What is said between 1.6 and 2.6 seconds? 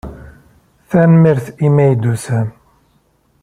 imi ay d-tusam.